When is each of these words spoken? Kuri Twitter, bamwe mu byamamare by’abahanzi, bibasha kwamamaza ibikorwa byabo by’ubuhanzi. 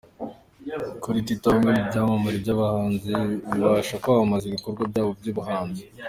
Kuri 1.03 1.17
Twitter, 1.25 1.49
bamwe 1.53 1.71
mu 1.77 1.83
byamamare 1.89 2.37
by’abahanzi, 2.43 3.11
bibasha 3.51 3.95
kwamamaza 4.03 4.45
ibikorwa 4.47 4.81
byabo 4.91 5.11
by’ubuhanzi. 5.19 5.81